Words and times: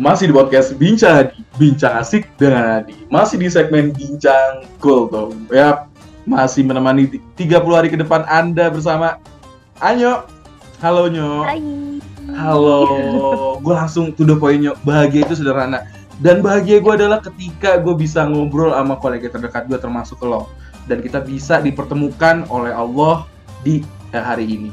Masih 0.00 0.32
di 0.32 0.34
podcast 0.34 0.72
Bincang 0.80 1.28
Adi, 1.28 1.44
Bincang 1.60 2.00
Asik 2.00 2.24
dengan 2.40 2.80
Adi. 2.80 2.96
Masih 3.12 3.36
di 3.36 3.52
segmen 3.52 3.92
Bincang 3.92 4.64
Kultum. 4.80 5.44
Ya, 5.52 5.92
masih 6.24 6.64
menemani 6.64 7.20
30 7.36 7.60
hari 7.68 7.92
ke 7.92 8.00
depan 8.00 8.24
Anda 8.24 8.72
bersama 8.72 9.20
Anyo. 9.76 10.24
Halo 10.80 11.04
Nyo. 11.12 11.44
Hai. 11.44 11.60
Halo. 12.32 12.80
gue 13.60 13.74
langsung 13.76 14.16
to 14.16 14.24
the 14.24 14.32
point 14.40 14.64
Nyo. 14.64 14.72
Bahagia 14.88 15.20
itu 15.28 15.36
sederhana. 15.36 15.84
Dan 16.16 16.40
bahagia 16.40 16.80
gue 16.80 16.96
adalah 16.96 17.20
ketika 17.20 17.76
gue 17.76 17.92
bisa 17.92 18.24
ngobrol 18.24 18.72
sama 18.72 18.96
kolega 18.96 19.28
terdekat 19.28 19.68
gue 19.68 19.76
termasuk 19.76 20.16
lo. 20.24 20.48
Dan 20.88 21.04
kita 21.04 21.20
bisa 21.20 21.60
dipertemukan 21.60 22.48
oleh 22.48 22.72
Allah 22.72 23.28
di 23.60 23.84
eh, 24.16 24.24
hari 24.24 24.48
ini. 24.48 24.72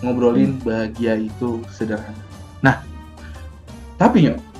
Ngobrolin 0.00 0.64
bahagia 0.64 1.20
itu 1.20 1.60
sederhana. 1.68 2.16
Nah, 2.64 2.80
tapi 4.00 4.24
Nyo, 4.24 4.51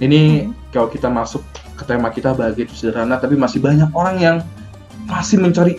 ini 0.00 0.48
kalau 0.72 0.88
kita 0.88 1.12
masuk 1.12 1.44
ke 1.76 1.84
tema 1.84 2.08
kita 2.08 2.32
bahagia 2.32 2.64
itu 2.64 2.74
sederhana, 2.76 3.20
tapi 3.20 3.36
masih 3.36 3.60
banyak 3.60 3.88
orang 3.92 4.16
yang 4.20 4.36
masih 5.04 5.36
mencari 5.36 5.76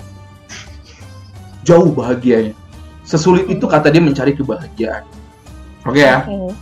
jauh 1.66 1.90
bahagianya. 1.94 2.54
Sesulit 3.06 3.50
itu 3.50 3.66
kata 3.66 3.90
dia 3.90 4.02
mencari 4.02 4.38
kebahagiaan. 4.38 5.04
Oke 5.86 6.02
ya. 6.02 6.26
Oke. 6.26 6.54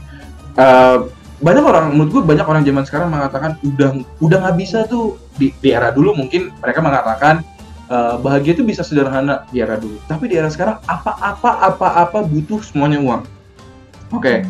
Eh, 0.60 0.98
banyak 1.40 1.64
orang 1.64 1.86
menurut 1.96 2.12
gue 2.12 2.24
banyak 2.36 2.44
orang 2.44 2.64
zaman 2.68 2.84
sekarang 2.84 3.08
mengatakan 3.16 3.56
udah 3.64 3.96
udah 4.20 4.38
nggak 4.44 4.58
bisa 4.60 4.84
tuh 4.92 5.16
di, 5.40 5.56
di 5.64 5.72
era 5.72 5.88
dulu 5.96 6.12
mungkin 6.12 6.52
mereka 6.60 6.84
mengatakan 6.84 7.48
eh, 7.88 8.16
bahagia 8.20 8.60
itu 8.60 8.64
bisa 8.68 8.84
sederhana 8.84 9.48
di 9.48 9.64
era 9.64 9.80
dulu 9.80 9.96
tapi 10.12 10.28
di 10.28 10.36
era 10.36 10.52
sekarang 10.52 10.84
apa-apa 10.84 11.64
apa-apa 11.64 12.28
butuh 12.28 12.60
semuanya 12.60 13.00
uang 13.00 13.24
oke 14.12 14.44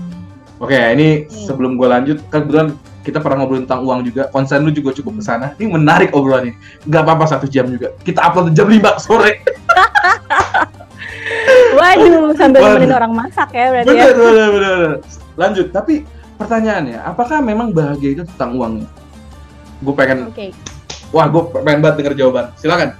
oke 0.59 0.75
ini 0.75 1.23
Hmm. 1.23 1.45
sebelum 1.45 1.71
gue 1.73 1.87
lanjut 1.87 2.17
kan 2.27 2.43
kebetulan 2.43 2.69
kita 2.99 3.17
pernah 3.17 3.41
ngobrolin 3.41 3.63
tentang 3.63 3.81
uang 3.81 3.99
juga 4.03 4.27
konsen 4.27 4.61
lu 4.61 4.69
juga 4.69 4.91
cukup 4.91 5.17
ke 5.17 5.23
sana 5.23 5.55
ini 5.55 5.67
menarik 5.67 6.11
obrolan 6.11 6.45
ini 6.45 6.55
nggak 6.83 7.01
apa-apa 7.01 7.25
satu 7.27 7.45
jam 7.45 7.65
juga 7.65 7.95
kita 7.99 8.19
upload 8.21 8.51
jam 8.51 8.67
5 8.67 8.77
sore 8.99 9.39
Waduh, 11.71 12.33
sambil 12.35 12.59
Waduh. 12.59 12.75
nemenin 12.75 12.93
orang 12.93 13.13
masak 13.13 13.49
ya 13.51 13.71
berarti 13.71 13.87
ya. 13.87 14.03
bener, 14.05 14.13
bener, 14.13 14.47
bener, 14.49 14.49
bener. 14.75 14.91
lanjut 15.35 15.67
tapi 15.69 15.93
pertanyaannya 16.35 16.99
apakah 16.99 17.39
memang 17.39 17.71
bahagia 17.71 18.09
itu 18.11 18.23
tentang 18.27 18.55
uangnya 18.55 18.87
gue 19.79 19.93
pengen 19.95 20.27
Oke, 20.27 20.51
Wah, 21.09 21.25
gue 21.25 21.41
pengen 21.57 21.79
banget 21.79 21.95
denger 21.97 22.13
jawaban. 22.15 22.53
Silakan. 22.53 22.93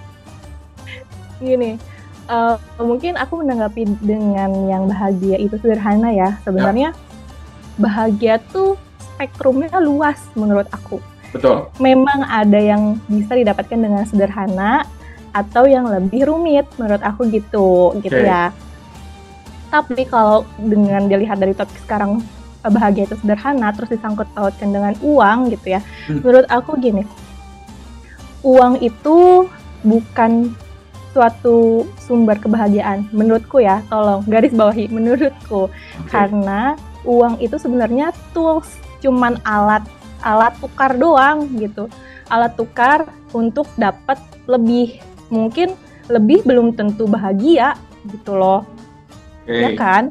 gini. 1.38 1.78
eh, 2.26 2.56
mungkin 2.80 3.14
aku 3.16 3.38
menanggapi 3.38 3.86
dengan 4.00 4.50
yang 4.66 4.84
bahagia 4.86 5.38
itu 5.38 5.54
sederhana 5.56 6.10
ya. 6.10 6.34
Sebenarnya 6.42 6.90
bahagia 7.80 8.44
tuh 8.52 8.76
spektrumnya 9.16 9.80
luas 9.80 10.20
menurut 10.36 10.68
aku. 10.72 11.00
Betul. 11.32 11.70
Memang 11.80 12.26
ada 12.28 12.58
yang 12.60 12.98
bisa 13.08 13.36
didapatkan 13.38 13.80
dengan 13.80 14.04
sederhana 14.06 14.86
atau 15.30 15.70
yang 15.70 15.86
lebih 15.86 16.26
rumit 16.26 16.66
menurut 16.82 17.02
aku 17.06 17.30
gitu, 17.30 17.94
gitu 18.02 18.20
ya. 18.20 18.50
Tapi 19.70 20.10
kalau 20.10 20.48
dengan 20.58 21.06
dilihat 21.06 21.38
dari 21.38 21.54
topik 21.54 21.78
sekarang 21.86 22.26
eh, 22.66 22.72
bahagia 22.74 23.06
itu 23.06 23.16
sederhana 23.22 23.70
terus 23.72 23.94
disangkut 23.94 24.26
pautkan 24.34 24.74
dengan 24.74 24.98
uang 25.06 25.54
gitu 25.54 25.78
ya. 25.78 25.82
Hmm. 26.10 26.26
Menurut 26.26 26.48
aku 26.50 26.80
gini. 26.82 27.06
Uang 28.42 28.82
itu 28.82 29.46
bukan 29.86 30.56
suatu 31.14 31.86
sumber 32.02 32.42
kebahagiaan 32.42 33.06
menurutku 33.14 33.62
ya. 33.62 33.86
Tolong 33.92 34.26
garis 34.26 34.56
bawahi 34.56 34.90
menurutku 34.90 35.70
karena 36.10 36.74
uang 37.08 37.40
itu 37.40 37.56
sebenarnya 37.56 38.12
tools 38.36 38.68
cuman 39.00 39.40
alat 39.48 39.84
alat 40.24 40.52
tukar 40.60 40.96
doang 41.00 41.48
gitu. 41.56 41.88
Alat 42.28 42.54
tukar 42.60 43.08
untuk 43.32 43.66
dapat 43.80 44.20
lebih 44.46 45.00
mungkin 45.32 45.74
lebih 46.12 46.44
belum 46.44 46.76
tentu 46.76 47.08
bahagia 47.08 47.80
gitu 48.10 48.36
loh. 48.36 48.68
Oke. 49.48 49.56
ya 49.56 49.70
kan? 49.80 50.04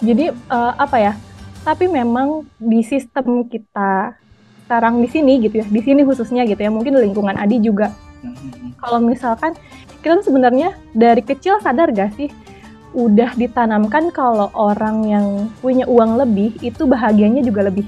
Jadi 0.00 0.32
eh, 0.32 0.72
apa 0.80 0.96
ya? 0.96 1.12
Tapi 1.60 1.92
memang 1.92 2.48
di 2.56 2.80
sistem 2.80 3.44
kita 3.44 4.16
sekarang 4.64 5.02
di 5.02 5.10
sini 5.10 5.42
gitu 5.42 5.58
ya 5.60 5.66
di 5.66 5.82
sini 5.82 6.06
khususnya 6.06 6.46
gitu 6.46 6.62
ya 6.62 6.70
mungkin 6.70 6.94
lingkungan 6.94 7.34
Adi 7.34 7.58
juga. 7.58 7.90
Mhm. 8.20 8.76
kalau 8.76 9.00
misalkan 9.00 9.56
kita 10.04 10.20
tuh 10.20 10.28
sebenarnya 10.28 10.76
dari 10.92 11.24
kecil 11.24 11.56
sadar 11.64 11.88
gak 11.92 12.12
sih 12.20 12.28
udah 12.90 13.34
ditanamkan 13.34 14.10
kalau 14.10 14.50
orang 14.50 15.04
yang 15.04 15.26
punya 15.58 15.86
uang 15.86 16.18
lebih 16.18 16.58
itu 16.58 16.82
bahagianya 16.84 17.38
juga 17.40 17.64
lebih 17.64 17.86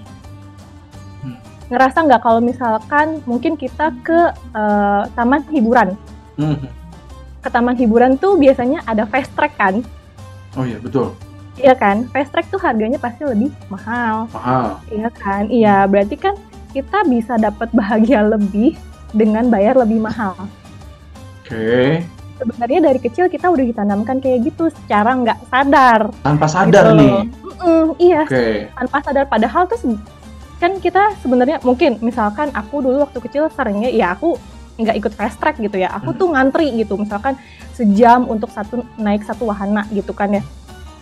Hmm. 1.20 1.38
ngerasa 1.68 2.02
nggak 2.02 2.22
kalau 2.22 2.38
misalkan 2.38 3.18
mungkin 3.22 3.54
kita 3.54 3.90
ke 4.00 4.20
eh, 4.52 5.02
taman 5.12 5.42
hiburan 5.48 5.94
Mhm. 6.34 6.66
ke 7.38 7.48
taman 7.48 7.74
hiburan 7.74 8.14
tuh 8.14 8.34
biasanya 8.34 8.82
ada 8.84 9.02
fast 9.04 9.30
track 9.32 9.54
kan 9.54 9.82
Oh 10.52 10.62
iya, 10.62 10.78
betul. 10.78 11.14
iya 11.56 11.72
kan 11.72 12.06
fast 12.08 12.30
track 12.30 12.46
tuh 12.48 12.58
harganya 12.58 12.96
pasti 12.96 13.22
lebih 13.22 13.50
mahal 13.66 14.30
Mahal. 14.30 14.78
iya 14.88 15.08
kan 15.10 15.42
iya 15.46 15.82
berarti 15.84 16.14
kan 16.14 16.34
kita 16.70 17.02
bisa 17.04 17.36
dapat 17.36 17.68
bahagia 17.70 18.22
lebih 18.22 18.78
dengan 19.10 19.46
bayar 19.46 19.74
lebih 19.74 19.98
mahal 19.98 20.38
Oke. 21.42 22.00
Sebenarnya 22.42 22.80
dari 22.82 22.98
kecil 22.98 23.26
kita 23.26 23.46
udah 23.46 23.62
ditanamkan 23.64 24.18
kayak 24.18 24.42
gitu 24.44 24.66
secara 24.74 25.14
nggak 25.14 25.38
sadar. 25.46 26.10
Tanpa 26.20 26.46
sadar 26.46 26.84
Gitu. 26.88 26.98
nih. 26.98 27.12
Mm-mm, 27.38 27.82
iya. 27.96 28.20
Oke. 28.22 28.66
tanpa 28.72 28.98
sadar. 29.00 29.24
Padahal 29.26 29.62
tuh 29.64 29.78
kan 30.58 30.78
kita 30.78 31.14
sebenarnya 31.18 31.58
mungkin 31.60 31.98
misalkan 32.00 32.50
aku 32.50 32.78
dulu 32.80 33.00
waktu 33.00 33.18
kecil 33.20 33.46
seringnya 33.48 33.88
ya 33.88 34.12
aku 34.12 34.34
nggak 34.74 34.96
ikut 34.96 35.12
fast 35.12 35.38
track 35.38 35.56
gitu 35.56 35.76
ya. 35.76 35.90
Aku 35.92 36.10
Hmm. 36.10 36.18
tuh 36.18 36.28
ngantri 36.30 36.66
gitu. 36.74 36.94
Misalkan 36.96 37.38
sejam 37.70 38.26
untuk 38.26 38.50
satu 38.50 38.82
naik 38.96 39.22
satu 39.22 39.46
wahana 39.46 39.86
gitu 39.88 40.10
kan 40.10 40.32
ya. 40.32 40.42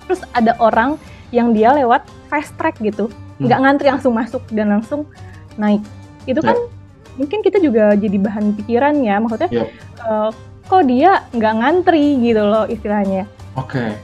Terus 0.05 0.21
ada 0.31 0.53
orang 0.59 1.01
yang 1.31 1.53
dia 1.53 1.73
lewat 1.73 2.03
fast 2.27 2.53
track 2.55 2.77
gitu. 2.79 3.09
Hmm. 3.09 3.49
nggak 3.49 3.59
ngantri 3.59 3.89
langsung 3.89 4.13
masuk 4.13 4.45
dan 4.51 4.69
langsung 4.71 5.09
naik. 5.57 5.81
Itu 6.27 6.41
kan 6.41 6.57
mungkin 7.17 7.41
kita 7.41 7.57
juga 7.57 7.93
jadi 7.95 8.17
bahan 8.17 8.53
pikiran 8.55 9.01
ya. 9.01 9.17
Maksudnya 9.17 9.49
Ya. 9.51 9.65
eh, 10.03 10.31
kok 10.67 10.85
dia 10.85 11.25
nggak 11.31 11.55
ngantri 11.57 12.19
gitu 12.21 12.43
loh 12.43 12.65
istilahnya 12.67 13.25
Oke. 13.55 13.97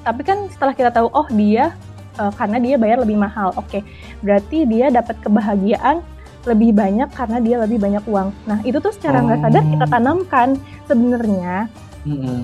tapi 0.00 0.22
kan 0.24 0.48
setelah 0.48 0.72
kita 0.72 0.90
tahu 0.90 1.08
oh 1.12 1.28
dia 1.30 1.72
eh, 2.16 2.32
karena 2.36 2.56
dia 2.58 2.74
bayar 2.76 2.98
lebih 3.00 3.16
mahal 3.16 3.52
oke 3.54 3.80
berarti 4.20 4.64
dia 4.64 4.88
dapat 4.88 5.16
kebahagiaan 5.20 6.00
lebih 6.48 6.72
banyak 6.72 7.08
karena 7.12 7.36
dia 7.36 7.56
lebih 7.60 7.76
banyak 7.76 8.04
uang 8.08 8.32
nah 8.44 8.58
itu 8.64 8.80
tuh 8.80 8.92
secara 8.92 9.20
nggak 9.20 9.38
Oh. 9.40 9.44
sadar 9.44 9.64
kita 9.64 9.86
tanamkan 9.86 10.48
sebenarnya 10.88 11.68
Mhm. 12.08 12.38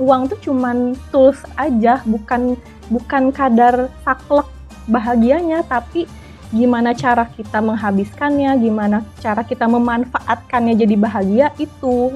uang 0.00 0.22
tuh 0.32 0.38
cuman 0.40 0.96
tools 1.12 1.44
aja 1.56 2.00
bukan 2.08 2.56
bukan 2.88 3.28
kadar 3.28 3.92
saklek 4.04 4.48
bahagianya 4.88 5.60
tapi 5.64 6.08
gimana 6.48 6.94
cara 6.94 7.26
kita 7.26 7.58
menghabiskannya 7.58 8.54
gimana 8.56 9.02
cara 9.18 9.42
kita 9.42 9.66
memanfaatkannya 9.66 10.78
jadi 10.78 10.94
bahagia 10.96 11.46
itu 11.58 12.14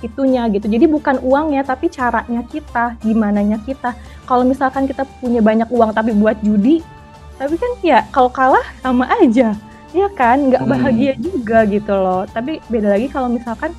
itunya 0.00 0.48
gitu. 0.48 0.66
Jadi 0.66 0.84
bukan 0.88 1.20
uangnya 1.20 1.62
tapi 1.62 1.88
caranya 1.88 2.42
kita 2.48 2.96
gimananya 3.00 3.60
kita. 3.64 3.92
Kalau 4.24 4.44
misalkan 4.44 4.88
kita 4.88 5.04
punya 5.20 5.40
banyak 5.40 5.68
uang 5.68 5.92
tapi 5.92 6.12
buat 6.12 6.36
judi 6.40 6.80
tapi 7.40 7.56
kan 7.56 7.72
ya 7.80 8.04
kalau 8.12 8.28
kalah 8.28 8.64
sama 8.84 9.08
aja 9.20 9.56
ya 9.92 10.08
kan? 10.12 10.52
Nggak 10.52 10.62
Hmm. 10.64 10.72
bahagia 10.72 11.12
juga 11.16 11.64
gitu 11.64 11.92
loh. 11.92 12.28
Tapi 12.28 12.60
beda 12.68 12.96
lagi 12.96 13.08
kalau 13.08 13.32
misalkan 13.32 13.72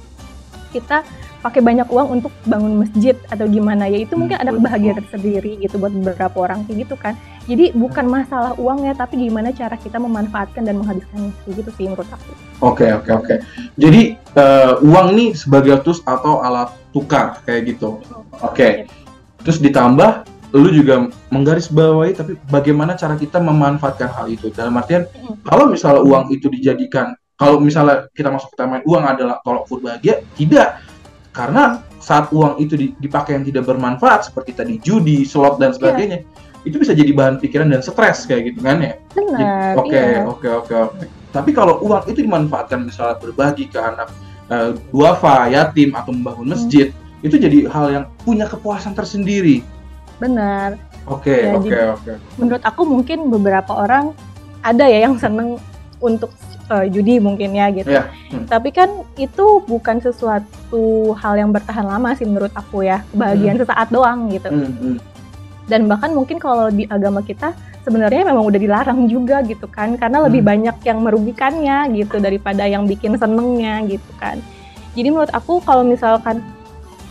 kita 0.71 1.05
pakai 1.41 1.61
banyak 1.61 1.89
uang 1.89 2.21
untuk 2.21 2.33
bangun 2.45 2.85
masjid 2.85 3.17
atau 3.27 3.49
gimana 3.49 3.89
ya 3.89 4.05
itu 4.05 4.13
mungkin 4.13 4.37
Hmm, 4.37 4.43
ada 4.45 4.51
betul. 4.53 4.61
kebahagiaan 4.61 4.97
tersendiri 5.01 5.51
gitu 5.57 5.81
buat 5.81 5.89
beberapa 5.89 6.37
orang 6.37 6.69
kayak 6.69 6.85
gitu 6.85 6.95
kan 6.95 7.17
jadi 7.49 7.73
bukan 7.73 8.05
masalah 8.05 8.53
uangnya 8.57 8.93
tapi 8.93 9.17
gimana 9.27 9.49
cara 9.49 9.73
kita 9.77 9.97
memanfaatkan 9.97 10.61
dan 10.61 10.77
menghabiskannya 10.77 11.33
gitu 11.49 11.71
sih 11.73 11.85
menurut 11.89 12.09
aku 12.09 12.31
Oke, 12.61 12.85
oke, 12.93 13.09
oke. 13.09 13.35
Jadi 13.73 14.13
eh, 14.13 14.73
uang 14.85 15.17
nih 15.17 15.33
sebagai 15.33 15.81
tools 15.81 15.97
atau 16.05 16.45
alat 16.45 16.69
tukar 16.93 17.41
kayak 17.41 17.73
gitu. 17.73 17.97
Oke. 18.45 18.85
Terus 19.41 19.57
ditambah 19.57 20.29
lu 20.53 20.69
juga 20.69 21.09
menggarisbawahi 21.33 22.13
tapi 22.13 22.37
bagaimana 22.53 22.93
cara 22.93 23.17
kita 23.17 23.41
memanfaatkan 23.41 24.13
hal 24.13 24.29
itu. 24.29 24.53
Dalam 24.53 24.77
artian 24.77 25.09
Mm. 25.09 25.41
kalau 25.41 25.73
misalnya 25.73 26.05
uang 26.05 26.29
itu 26.29 26.53
dijadikan 26.53 27.17
kalau 27.33 27.57
misalnya 27.57 28.05
kita 28.13 28.29
masuk 28.29 28.53
ke 28.53 28.61
tema 28.61 28.77
uang 28.85 29.03
adalah 29.09 29.41
tolak 29.41 29.65
ukur 29.65 29.81
bahagia, 29.81 30.21
tidak. 30.37 30.77
Karena 31.33 31.81
saat 31.97 32.29
uang 32.29 32.61
itu 32.61 32.77
di- 32.77 32.93
dipakai 33.01 33.41
yang 33.41 33.45
tidak 33.49 33.65
bermanfaat 33.65 34.29
seperti 34.29 34.53
tadi 34.53 34.77
judi, 34.77 35.25
slot 35.25 35.57
dan 35.57 35.73
sebagainya, 35.73 36.21
itu 36.61 36.77
bisa 36.77 36.93
jadi 36.93 37.09
bahan 37.09 37.41
pikiran 37.41 37.67
dan 37.67 37.81
stres 37.81 38.25
kayak 38.25 38.53
gitu 38.53 38.61
kan 38.61 38.77
ya. 38.79 38.93
Benar 39.11 39.73
Oke, 39.77 39.97
iya. 39.97 40.21
oke, 40.23 40.47
oke, 40.47 40.73
oke. 40.73 41.05
Tapi 41.31 41.49
kalau 41.51 41.79
uang 41.81 42.05
itu 42.05 42.21
dimanfaatkan 42.21 42.83
misalnya 42.83 43.17
berbagi 43.17 43.65
ke 43.65 43.79
anak 43.79 44.11
eh, 44.47 44.75
duafa, 44.91 45.47
yatim 45.47 45.95
atau 45.95 46.11
membangun 46.11 46.43
Hmm. 46.43 46.53
masjid, 46.53 46.91
itu 47.21 47.35
jadi 47.35 47.71
hal 47.71 47.85
yang 47.89 48.05
punya 48.21 48.45
kepuasan 48.45 48.91
tersendiri. 48.91 49.63
benar 50.17 50.77
Oke, 51.09 51.49
oke, 51.49 51.73
oke. 51.97 52.13
menurut 52.37 52.61
aku 52.61 52.85
mungkin 52.85 53.33
beberapa 53.33 53.73
orang 53.73 54.13
ada 54.61 54.85
ya 54.85 55.09
yang 55.09 55.17
seneng 55.17 55.57
untuk 55.97 56.29
uh, 56.69 56.85
judi 56.85 57.17
mungkin 57.17 57.57
ya 57.57 57.73
gitu. 57.73 57.89
Yeah. 57.89 58.05
Hmm. 58.29 58.45
Tapi 58.45 58.69
kan 58.69 58.89
itu 59.17 59.65
bukan 59.65 59.97
sesuatu 59.97 60.83
hal 61.17 61.33
yang 61.37 61.49
bertahan 61.49 61.85
lama 61.85 62.13
sih 62.13 62.29
menurut 62.29 62.53
aku 62.53 62.85
ya. 62.85 63.01
Kebahagiaan 63.09 63.57
Hmm. 63.57 63.63
sesaat 63.65 63.87
doang 63.89 64.19
gitu. 64.29 64.49
Hmm, 64.49 64.73
hmm. 64.77 64.97
Dan 65.65 65.85
bahkan 65.85 66.11
mungkin 66.11 66.37
kalau 66.37 66.69
di 66.69 66.85
agama 66.85 67.21
kita 67.21 67.53
sebenarnya 67.81 68.25
memang 68.25 68.45
udah 68.45 68.59
dilarang 68.59 69.05
juga 69.05 69.41
gitu 69.41 69.65
kan. 69.65 69.95
Karena 69.95 70.25
lebih 70.25 70.41
Hmm. 70.41 70.49
banyak 70.51 70.77
yang 70.83 70.99
merugikannya 71.01 71.77
gitu 71.95 72.17
daripada 72.17 72.65
yang 72.65 72.85
bikin 72.85 73.15
senengnya 73.15 73.81
gitu 73.85 74.11
kan. 74.17 74.37
Jadi 74.93 75.07
menurut 75.07 75.31
aku 75.31 75.63
kalau 75.63 75.81
misalkan 75.81 76.43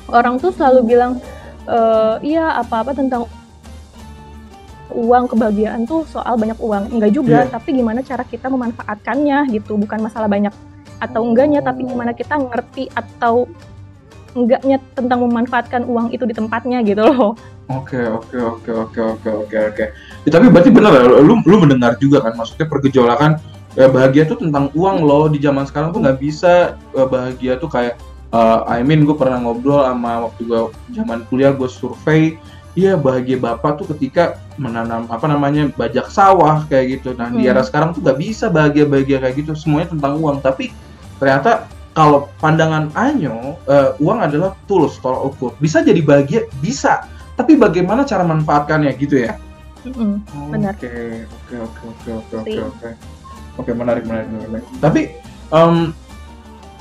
orang 0.09 0.37
tuh 0.37 0.51
selalu 0.51 0.81
bilang 0.87 1.13
eh 1.65 2.17
iya 2.27 2.59
apa-apa 2.59 2.93
tentang 2.93 3.29
uang 4.91 5.31
kebahagiaan 5.31 5.87
tuh 5.87 6.03
soal 6.05 6.35
banyak 6.35 6.59
uang 6.59 6.91
enggak 6.91 7.15
juga 7.15 7.47
Iya. 7.47 7.53
tapi 7.53 7.79
gimana 7.79 8.03
cara 8.03 8.27
kita 8.27 8.51
memanfaatkannya 8.51 9.55
gitu 9.55 9.79
bukan 9.79 10.03
masalah 10.03 10.27
banyak 10.27 10.51
atau 10.99 11.21
enggaknya 11.23 11.63
tapi 11.63 11.87
gimana 11.87 12.11
kita 12.11 12.35
ngerti 12.37 12.91
atau 12.91 13.47
enggaknya 14.35 14.79
tentang 14.95 15.27
memanfaatkan 15.27 15.83
uang 15.87 16.15
itu 16.15 16.25
di 16.27 16.35
tempatnya 16.35 16.81
gitu 16.87 17.03
loh 17.03 17.35
Oke 17.71 18.03
oke 18.03 18.35
oke 18.35 18.71
oke 18.71 18.99
oke 18.99 19.29
oke 19.47 19.57
oke. 19.71 19.85
Ya, 20.27 20.31
tapi 20.35 20.51
berarti 20.51 20.75
bener 20.75 20.91
ya, 20.91 21.07
lu 21.07 21.39
lu 21.39 21.57
mendengar 21.63 21.95
juga 22.03 22.19
kan 22.19 22.35
maksudnya 22.35 22.67
pergejolakan 22.67 23.39
ya, 23.79 23.87
bahagia 23.87 24.27
tuh 24.27 24.43
tentang 24.43 24.75
uang 24.75 25.07
loh 25.07 25.31
di 25.31 25.39
zaman 25.39 25.63
sekarang 25.71 25.95
tuh 25.95 26.03
nggak 26.03 26.19
bisa 26.19 26.75
eh, 26.75 27.07
bahagia 27.07 27.63
tuh 27.63 27.71
kayak 27.71 27.95
eh, 28.35 28.61
I 28.67 28.83
mean 28.83 29.07
gue 29.07 29.15
pernah 29.15 29.39
ngobrol 29.39 29.87
sama 29.87 30.27
waktu 30.27 30.51
gue 30.51 30.61
zaman 30.99 31.23
kuliah 31.31 31.55
gue 31.55 31.71
survei 31.71 32.43
Iya 32.79 32.95
bahagia 32.95 33.35
bapak 33.35 33.83
tuh 33.83 33.87
ketika 33.95 34.39
menanam 34.55 35.11
apa 35.11 35.27
namanya 35.27 35.67
bajak 35.75 36.07
sawah 36.07 36.63
kayak 36.71 37.03
gitu. 37.03 37.19
Nah 37.19 37.27
di 37.27 37.43
Hmm. 37.43 37.51
era 37.51 37.67
sekarang 37.67 37.91
tuh 37.91 37.99
nggak 37.99 38.19
bisa 38.19 38.47
bahagia 38.47 38.87
bahagia 38.87 39.19
kayak 39.19 39.43
gitu. 39.43 39.59
Semuanya 39.59 39.91
tentang 39.91 40.23
uang. 40.23 40.39
Tapi 40.39 40.71
ternyata 41.19 41.67
kalau 41.95 42.31
pandangan 42.39 42.91
Anyo 42.95 43.59
eh, 43.67 43.91
uang 43.99 44.19
adalah 44.23 44.55
tools 44.71 44.99
tolak 45.03 45.35
ukur. 45.35 45.51
Bisa 45.59 45.83
jadi 45.83 45.99
bahagia 46.03 46.47
bisa 46.63 47.07
tapi 47.41 47.57
bagaimana 47.57 48.05
cara 48.05 48.21
manfaatkannya 48.21 48.93
gitu 49.01 49.25
ya? 49.25 49.41
Oke, 49.81 49.97
oke, 49.97 50.93
oke, 51.57 51.57
oke, 51.57 52.11
oke, 52.13 52.35
oke, 52.37 52.61
oke. 52.69 52.89
Oke, 53.57 53.71
menarik, 53.73 54.05
menarik, 54.05 54.29
menarik. 54.29 54.65
Tapi, 54.77 55.01
em, 55.49 55.97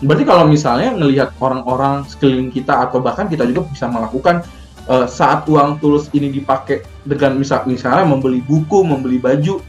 berarti 0.04 0.24
kalau 0.28 0.44
misalnya 0.52 0.92
ngelihat 1.00 1.32
orang-orang 1.40 2.04
sekeliling 2.12 2.52
kita 2.52 2.92
atau 2.92 3.00
bahkan 3.00 3.32
kita 3.32 3.48
juga 3.48 3.72
bisa 3.72 3.88
melakukan 3.88 4.44
eh, 4.92 5.08
saat 5.08 5.48
uang 5.48 5.80
tulus 5.80 6.12
ini 6.12 6.28
dipakai 6.28 6.84
dengan 7.08 7.40
misal 7.40 7.64
misalnya 7.64 8.04
membeli 8.04 8.44
buku, 8.44 8.84
membeli 8.84 9.16
baju, 9.16 9.64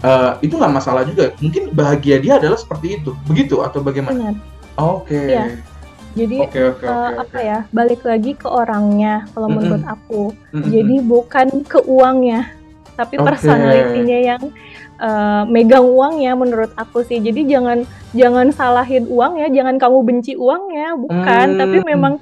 eh, 0.00 0.32
itu 0.40 0.56
nggak 0.56 0.72
masalah 0.72 1.04
juga. 1.04 1.36
Mungkin 1.44 1.76
bahagia 1.76 2.24
dia 2.24 2.40
adalah 2.40 2.56
seperti 2.56 3.04
itu, 3.04 3.12
begitu 3.28 3.60
atau 3.60 3.84
bagaimana? 3.84 4.32
benar 4.32 4.51
Oke, 4.72 5.20
Iya. 5.28 5.46
jadi 6.12 6.36
oke, 6.44 6.60
oke, 6.72 6.84
eh, 6.84 6.92
oke, 6.92 7.20
apa 7.20 7.38
ya 7.40 7.58
balik 7.70 8.02
lagi 8.02 8.32
ke 8.32 8.48
orangnya 8.48 9.24
kalau 9.32 9.48
Mm-mm. 9.48 9.56
menurut 9.60 9.84
aku 9.84 10.22
Mm-mm. 10.50 10.68
jadi 10.68 10.96
bukan 11.00 11.48
ke 11.64 11.78
uangnya 11.84 12.52
tapi 12.92 13.16
Oke. 13.16 13.24
personalitinya 13.32 14.18
yang 14.20 14.42
eh, 14.96 15.42
megang 15.48 15.84
uangnya 15.84 16.32
menurut 16.32 16.72
aku 16.74 17.00
sih 17.02 17.16
jadi 17.16 17.44
jangan 17.48 17.78
jangan 18.12 18.48
salahin 18.48 19.08
uangnya 19.08 19.48
jangan 19.48 19.76
kamu 19.76 19.98
benci 20.04 20.32
uangnya 20.36 20.96
bukan 20.96 21.46
Hmm. 21.52 21.58
tapi 21.58 21.76
memang 21.82 22.20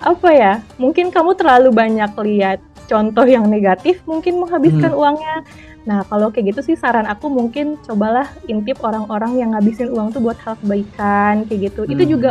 apa 0.00 0.28
ya 0.28 0.52
mungkin 0.76 1.08
kamu 1.08 1.32
terlalu 1.32 1.72
banyak 1.72 2.12
lihat 2.12 2.58
contoh 2.84 3.24
yang 3.24 3.48
negatif 3.48 4.00
mungkin 4.04 4.40
menghabiskan 4.40 4.92
Hmm. 4.92 5.00
uangnya 5.00 5.36
nah 5.82 6.06
kalau 6.06 6.30
kayak 6.30 6.54
gitu 6.54 6.60
sih 6.62 6.76
saran 6.78 7.04
aku 7.04 7.26
mungkin 7.26 7.74
cobalah 7.82 8.30
intip 8.46 8.78
orang-orang 8.86 9.34
yang 9.34 9.50
ngabisin 9.50 9.90
uang 9.90 10.14
tuh 10.14 10.22
buat 10.22 10.38
hal 10.38 10.54
kebaikan 10.62 11.42
kayak 11.50 11.74
gitu. 11.74 11.82
Itu 11.90 12.02
Hmm. 12.06 12.12
juga 12.12 12.30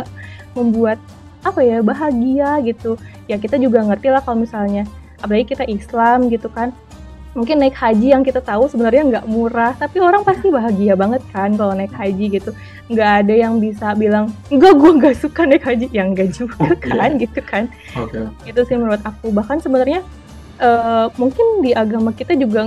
membuat 0.56 0.96
apa 1.42 1.60
ya 1.60 1.84
bahagia 1.84 2.64
gitu. 2.64 2.96
Ya 3.28 3.36
kita 3.36 3.58
juga 3.58 3.84
ngerti 3.84 4.08
lah 4.08 4.24
kalau 4.24 4.40
misalnya 4.40 4.88
apalagi 5.20 5.52
kita 5.52 5.68
Islam 5.68 6.26
gitu 6.28 6.48
kan 6.48 6.72
mungkin 7.32 7.64
naik 7.64 7.72
haji 7.72 8.12
yang 8.12 8.20
kita 8.20 8.44
tahu 8.44 8.68
sebenarnya 8.68 9.08
nggak 9.08 9.24
murah 9.24 9.72
tapi 9.80 10.04
orang 10.04 10.20
pasti 10.20 10.52
bahagia 10.52 10.92
banget 10.92 11.24
kan 11.32 11.56
kalau 11.56 11.72
naik 11.72 11.92
haji 11.92 12.40
gitu. 12.40 12.50
Nggak 12.88 13.10
ada 13.24 13.34
yang 13.36 13.56
bisa 13.56 13.92
bilang 13.96 14.32
enggak 14.48 14.72
gue 14.76 14.90
nggak 14.96 15.16
suka 15.20 15.44
naik 15.44 15.64
haji. 15.64 15.92
Yang 15.92 16.06
enggak 16.12 16.28
juga 16.32 16.66
kan 16.80 17.10
gitu 17.20 17.40
kan. 17.44 17.64
Oke. 18.00 18.16
itu 18.44 18.60
sih 18.64 18.76
menurut 18.80 19.00
aku. 19.00 19.28
Bahkan 19.28 19.60
sebenarnya 19.60 20.00
eh, 20.56 21.06
mungkin 21.16 21.60
di 21.60 21.72
agama 21.72 22.12
kita 22.12 22.32
juga 22.32 22.64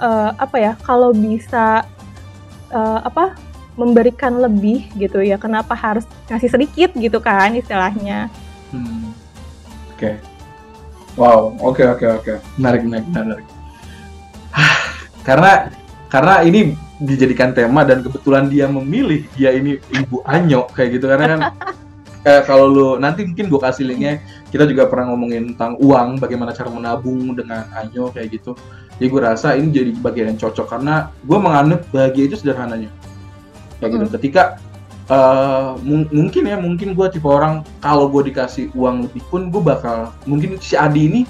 eh, 0.00 0.30
apa 0.36 0.56
ya 0.60 0.72
kalau 0.84 1.10
bisa 1.14 1.84
eh, 2.72 3.00
apa 3.04 3.36
memberikan 3.76 4.40
lebih 4.40 4.88
gitu 4.96 5.20
ya 5.20 5.36
kenapa 5.36 5.76
harus 5.76 6.08
ngasih 6.32 6.48
sedikit 6.48 6.90
gitu 6.96 7.20
kan 7.20 7.52
istilahnya 7.52 8.32
Hmm. 8.74 9.14
Oke. 9.94 10.20
Wow, 11.16 11.56
oke 11.62 11.82
oke 11.96 12.06
oke. 12.20 12.34
Menarik 12.60 12.82
menarik 12.84 13.06
menarik. 13.08 13.46
Hah, 14.52 14.76
karena 15.24 15.72
karena 16.12 16.34
ini 16.44 16.76
dijadikan 17.00 17.52
tema 17.56 17.84
dan 17.84 18.00
kebetulan 18.04 18.48
dia 18.48 18.68
memilih 18.68 19.24
dia 19.36 19.52
ini 19.52 19.80
Ibu 19.92 20.24
Anyo 20.24 20.68
kayak 20.72 20.96
gitu 20.96 21.06
karena 21.08 21.24
kan 21.28 21.40
eh, 22.26 22.42
kalau 22.42 22.66
lu 22.66 22.88
nanti 22.98 23.22
mungkin 23.22 23.46
gue 23.46 23.60
kasih 23.62 23.86
linknya. 23.86 24.18
Kita 24.50 24.66
juga 24.66 24.90
pernah 24.90 25.14
ngomongin 25.14 25.54
tentang 25.54 25.78
uang 25.78 26.18
bagaimana 26.18 26.50
cara 26.50 26.66
menabung 26.68 27.38
dengan 27.38 27.70
Anyo 27.78 28.10
kayak 28.10 28.34
gitu. 28.42 28.58
Jadi 28.98 29.06
gue 29.06 29.20
rasa 29.22 29.54
ini 29.54 29.70
jadi 29.70 29.90
bagian 29.94 30.34
yang 30.34 30.40
cocok 30.40 30.66
karena 30.66 31.14
gue 31.22 31.38
menganut 31.38 31.86
bahagia 31.94 32.26
itu 32.26 32.36
sederhananya. 32.40 32.90
Kayak 33.78 33.90
gitu. 33.94 34.04
Ketika 34.18 34.42
eh, 35.06 35.70
mung- 35.86 36.10
mungkin 36.10 36.42
ya 36.50 36.56
mungkin 36.58 36.88
gue 36.98 37.06
tipe 37.14 37.28
orang 37.30 37.62
kalau 37.78 38.10
gue 38.10 38.26
dikasih 38.34 38.74
uang 38.74 39.06
lebih 39.06 39.22
pun 39.30 39.46
gue 39.54 39.62
bakal 39.62 40.10
mungkin 40.26 40.58
si 40.58 40.74
Adi 40.74 41.06
ini 41.06 41.22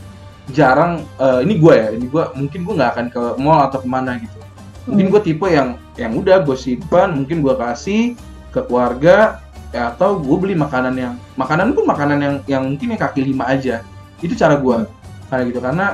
jarang 0.54 1.02
eh, 1.20 1.44
ini 1.44 1.58
gue 1.60 1.72
ya 1.75 1.88
ini 1.93 2.06
gue 2.08 2.25
mungkin 2.38 2.60
gue 2.64 2.75
nggak 2.78 2.90
akan 2.96 3.06
ke 3.12 3.22
mall 3.43 3.66
atau 3.69 3.82
ke 3.84 3.88
mana 3.90 4.16
gitu. 4.16 4.38
Mungkin 4.87 5.10
Hmm. 5.10 5.12
gue 5.19 5.20
tipe 5.26 5.46
yang 5.50 5.69
yang 5.98 6.14
udah 6.14 6.46
gue 6.46 6.54
simpan 6.54 7.10
mungkin 7.19 7.43
gue 7.43 7.54
kasih 7.58 8.14
ke 8.54 8.62
keluarga 8.64 9.43
ya, 9.75 9.95
atau 9.95 10.19
gue 10.21 10.37
beli 10.37 10.55
makanan 10.55 10.95
yang 10.95 11.15
makanan 11.35 11.73
pun 11.73 11.85
makanan 11.89 12.19
yang 12.21 12.35
yang 12.47 12.63
mungkin 12.67 12.95
yang 12.95 13.01
kaki 13.01 13.21
lima 13.23 13.47
aja. 13.49 13.83
Itu 14.23 14.35
cara 14.37 14.59
gue 14.59 14.87
karena 15.31 15.43
gitu. 15.49 15.61
Karena 15.63 15.87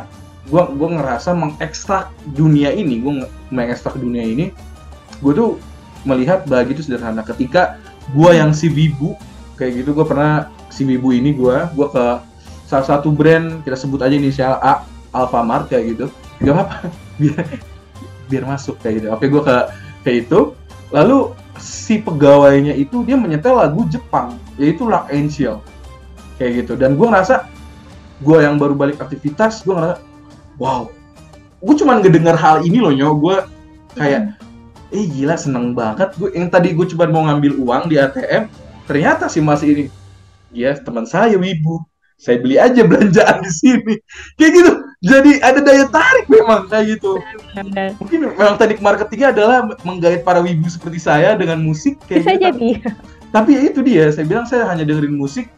gue 0.48 0.62
gue 0.74 0.88
ngerasa 0.98 1.30
mengekstrak 1.38 2.10
dunia 2.34 2.74
ini 2.74 2.98
gue 2.98 3.12
nge- 3.22 3.32
mengekstrak 3.54 3.94
dunia 3.94 4.26
ini 4.26 4.50
gue 5.22 5.32
tuh 5.32 5.50
melihat 6.02 6.44
bahagia 6.50 6.74
itu 6.74 6.82
sederhana. 6.90 7.22
Ketika 7.22 7.78
gue 8.10 8.30
yang 8.34 8.50
si 8.50 8.66
wibu 8.66 9.14
kayak 9.54 9.84
gitu 9.84 9.94
gue 9.94 10.06
pernah 10.06 10.50
si 10.72 10.82
wibu 10.82 11.14
ini 11.14 11.30
gue 11.30 11.56
gue 11.76 11.88
ke 11.92 12.04
salah 12.66 12.86
satu 12.88 13.12
brand 13.12 13.60
kita 13.62 13.76
sebut 13.76 14.00
aja 14.02 14.16
inisial 14.16 14.58
A 14.58 14.82
Alfamart 15.14 15.70
kayak 15.70 15.96
gitu. 15.96 16.06
Gak 16.42 16.56
apa 16.58 16.64
biar 17.20 17.44
biar 18.26 18.44
masuk 18.48 18.80
kayak 18.82 18.94
gitu. 19.02 19.06
Oke 19.14 19.26
gue 19.30 19.42
ke 19.44 19.56
kayak 20.02 20.16
itu. 20.26 20.40
Lalu 20.90 21.32
si 21.62 22.02
pegawainya 22.02 22.74
itu 22.74 23.06
dia 23.06 23.14
menyetel 23.14 23.54
lagu 23.54 23.86
Jepang 23.86 24.34
yaitu 24.58 24.82
Luck 24.90 25.06
Angel 25.14 25.62
kayak 26.36 26.66
gitu. 26.66 26.74
Dan 26.74 26.98
gue 26.98 27.06
ngerasa 27.06 27.46
gue 28.22 28.38
yang 28.42 28.58
baru 28.58 28.74
balik 28.74 28.98
aktivitas 28.98 29.62
gue 29.62 29.70
ngerasa 29.70 30.02
wow. 30.58 30.90
Gue 31.62 31.74
cuman 31.78 32.02
ngedengar 32.02 32.34
hal 32.34 32.66
ini 32.66 32.82
loh 32.82 32.90
nyo. 32.90 33.14
Gue 33.14 33.38
kayak 33.94 34.34
eh 34.90 35.06
gila 35.06 35.38
seneng 35.38 35.78
banget. 35.78 36.10
Gue 36.18 36.34
yang 36.34 36.50
tadi 36.50 36.74
gue 36.74 36.86
cuma 36.90 37.06
mau 37.06 37.22
ngambil 37.30 37.54
uang 37.62 37.86
di 37.86 37.96
ATM 38.02 38.50
ternyata 38.90 39.30
si 39.30 39.38
mas 39.38 39.62
ini 39.62 39.86
dia 40.50 40.74
teman 40.76 41.06
saya 41.06 41.38
wibu 41.38 41.80
saya 42.22 42.38
beli 42.38 42.54
aja 42.54 42.86
belanjaan 42.86 43.42
di 43.42 43.50
sini. 43.50 43.94
Kayak 44.38 44.52
gitu. 44.54 44.70
Jadi 45.02 45.42
ada 45.42 45.58
daya 45.58 45.90
tarik 45.90 46.30
memang 46.30 46.70
kayak 46.70 46.94
gitu. 46.94 47.18
Mungkin 47.98 48.18
memang 48.30 48.54
teknik 48.54 48.78
marketingnya 48.78 49.34
adalah 49.34 49.66
menggait 49.82 50.22
para 50.22 50.38
wibu 50.38 50.70
seperti 50.70 51.02
saya 51.02 51.34
dengan 51.34 51.58
musik 51.58 51.98
kayak 52.06 52.22
bisa 52.22 52.30
gitu. 52.38 52.44
jadi. 52.46 52.70
Tapi 53.34 53.50
ya 53.58 53.62
itu 53.66 53.80
dia 53.82 54.04
saya 54.14 54.24
bilang 54.30 54.46
saya 54.46 54.70
hanya 54.70 54.86
dengerin 54.86 55.18
musik. 55.18 55.50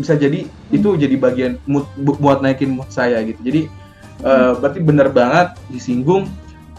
Bisa 0.00 0.16
jadi 0.16 0.48
itu 0.72 0.88
jadi 0.96 1.12
bagian 1.20 1.60
mood 1.68 1.84
bu- 2.00 2.16
buat 2.16 2.40
naikin 2.40 2.72
mood 2.72 2.88
saya 2.88 3.20
gitu. 3.20 3.36
Jadi 3.44 3.68
eh, 4.24 4.52
berarti 4.56 4.80
benar 4.80 5.12
banget 5.12 5.52
disinggung. 5.68 6.24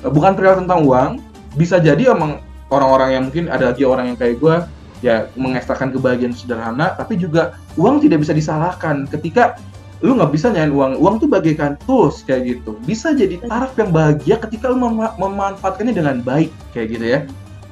Eh, 0.02 0.10
bukan 0.10 0.34
perihal 0.34 0.66
tentang 0.66 0.82
uang. 0.82 1.22
Bisa 1.54 1.78
jadi 1.78 2.18
emang 2.18 2.42
orang-orang 2.74 3.10
yang 3.14 3.24
mungkin 3.30 3.46
ada 3.54 3.70
lagi 3.70 3.86
orang 3.86 4.10
yang 4.10 4.18
kayak 4.18 4.42
gue 4.42 4.56
ya 5.02 5.28
mengekstrakan 5.34 5.90
kebahagiaan 5.92 6.34
sederhana 6.34 6.94
tapi 6.96 7.18
juga 7.18 7.58
uang 7.76 8.02
tidak 8.02 8.24
bisa 8.24 8.34
disalahkan. 8.34 9.10
Ketika 9.10 9.58
lu 10.02 10.18
nggak 10.18 10.34
bisa 10.34 10.50
nyain 10.50 10.74
uang 10.74 10.98
uang 10.98 11.22
tuh 11.22 11.30
bagaikan 11.30 11.78
tools 11.86 12.26
kayak 12.26 12.58
gitu. 12.58 12.78
Bisa 12.86 13.14
jadi 13.14 13.38
taraf 13.42 13.78
yang 13.78 13.94
bahagia 13.94 14.42
ketika 14.42 14.74
lu 14.74 14.82
mem- 14.82 15.14
memanfaatkannya 15.18 15.94
dengan 15.94 16.22
baik 16.26 16.50
kayak 16.74 16.88
gitu 16.98 17.06
ya. 17.06 17.20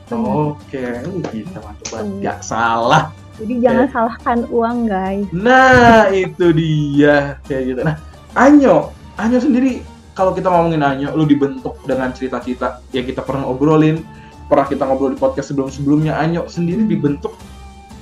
Oke 0.09 0.81
uh, 0.81 1.21
kita 1.29 1.57
mantap 1.61 1.87
banget. 1.89 2.05
Hmm. 2.05 2.17
Nggak 2.21 2.39
salah. 2.41 3.03
Jadi 3.39 3.53
jangan 3.63 3.87
salahkan 3.87 4.39
uang 4.51 4.77
guys. 4.91 5.25
Nah, 5.31 6.11
itu 6.11 6.51
dia 6.51 7.39
kayak 7.47 7.63
gitu. 7.71 7.81
Nah, 7.87 7.95
Anyo, 8.35 8.91
Anyo 9.15 9.39
sendiri 9.39 9.79
kalau 10.11 10.35
kita 10.35 10.51
ngomongin 10.51 10.83
Anyo, 10.83 11.15
lu 11.15 11.23
dibentuk 11.23 11.79
dengan 11.87 12.11
cerita-cerita 12.11 12.83
yang 12.91 13.07
kita 13.07 13.23
pernah 13.23 13.47
obrolin. 13.47 14.03
Pernah 14.49 14.65
kita 14.65 14.81
ngobrol 14.83 15.13
di 15.13 15.19
podcast 15.21 15.53
sebelum-sebelumnya 15.53 16.17
Anyo 16.17 16.49
sendiri 16.49 16.89
dibentuk 16.89 17.37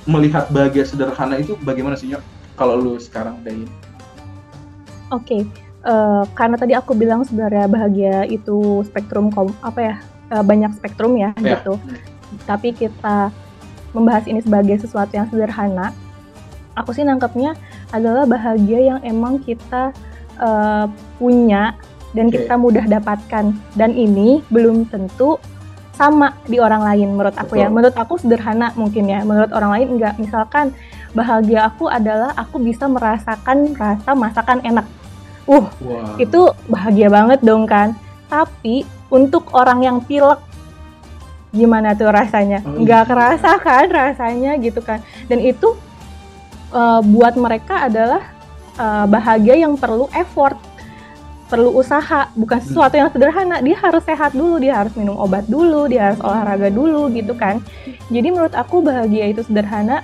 melihat 0.08 0.48
bahagia 0.48 0.88
sederhana 0.88 1.36
itu 1.36 1.60
bagaimana 1.60 2.00
sih 2.00 2.08
Nyok 2.16 2.24
kalau 2.56 2.80
lu 2.80 2.96
sekarang 2.96 3.36
kayak 3.44 3.68
gini? 3.68 3.74
Oke, 5.12 5.38
eh, 5.84 6.24
karena 6.34 6.56
tadi 6.56 6.74
aku 6.74 6.96
bilang 6.96 7.28
sebenarnya 7.28 7.68
bahagia 7.68 8.24
itu 8.28 8.82
spektrum 8.88 9.28
kom 9.30 9.52
apa 9.60 9.80
ya 9.84 9.96
eh, 10.32 10.44
banyak 10.44 10.72
spektrum 10.80 11.20
ya 11.20 11.36
Ya. 11.44 11.60
gitu. 11.60 11.76
Tapi 12.48 12.72
kita 12.72 13.30
membahas 13.92 14.24
ini 14.28 14.40
sebagai 14.40 14.80
sesuatu 14.80 15.12
yang 15.16 15.28
sederhana. 15.28 15.92
Aku 16.80 16.96
sih 16.96 17.04
nangkepnya 17.04 17.56
adalah 17.92 18.24
bahagia 18.24 18.96
yang 18.96 19.00
emang 19.04 19.44
kita 19.44 19.92
eh, 20.40 20.86
punya 21.20 21.76
dan 22.16 22.32
Oke. 22.32 22.40
kita 22.40 22.56
mudah 22.56 22.86
dapatkan. 22.88 23.52
Dan 23.76 23.92
ini 23.96 24.40
belum 24.48 24.88
tentu 24.88 25.36
sama 25.98 26.38
di 26.46 26.62
orang 26.62 26.86
lain 26.86 27.18
menurut 27.18 27.34
aku 27.34 27.58
ya. 27.58 27.68
Betul. 27.68 27.74
Menurut 27.74 27.96
aku 27.98 28.14
sederhana 28.22 28.70
mungkin 28.78 29.10
ya. 29.10 29.26
Menurut 29.26 29.50
orang 29.50 29.72
lain 29.74 29.88
enggak. 29.98 30.16
Misalkan 30.22 30.72
bahagia 31.18 31.66
aku 31.66 31.90
adalah 31.90 32.38
aku 32.38 32.62
bisa 32.62 32.86
merasakan 32.86 33.74
rasa 33.74 34.14
masakan 34.14 34.62
enak. 34.62 34.86
Uh, 35.50 35.66
Wah. 35.82 36.14
itu 36.22 36.54
bahagia 36.70 37.10
banget 37.10 37.42
dong 37.42 37.66
kan. 37.66 37.98
Tapi 38.30 38.86
untuk 39.10 39.50
orang 39.58 39.82
yang 39.82 39.98
pilek 40.06 40.38
gimana 41.56 41.96
tuh 41.98 42.12
rasanya? 42.12 42.62
Oh, 42.62 42.78
Nggak 42.84 43.04
iya. 43.04 43.10
kerasa 43.10 43.52
kan 43.58 43.88
rasanya 43.90 44.52
gitu 44.62 44.84
kan. 44.84 45.02
Dan 45.26 45.42
itu 45.42 45.74
eh, 46.76 47.02
buat 47.02 47.34
mereka 47.40 47.88
adalah 47.88 48.22
eh, 48.76 49.06
bahagia 49.08 49.56
yang 49.64 49.80
perlu 49.80 50.12
effort, 50.12 50.60
perlu 51.48 51.72
usaha, 51.74 52.28
bukan 52.36 52.60
Hmm. 52.60 52.68
sesuatu 52.68 52.96
yang 53.00 53.10
sederhana. 53.12 53.64
Dia 53.64 53.78
harus 53.80 54.04
sehat 54.04 54.36
dulu, 54.36 54.60
dia 54.60 54.84
harus 54.84 54.92
minum 55.00 55.16
obat 55.16 55.48
dulu, 55.48 55.88
dia 55.88 56.12
harus 56.12 56.20
olahraga 56.20 56.68
dulu 56.68 57.08
gitu 57.16 57.32
kan. 57.34 57.64
Jadi 58.12 58.28
menurut 58.36 58.52
aku 58.52 58.84
bahagia 58.84 59.32
itu 59.32 59.42
sederhana 59.48 60.04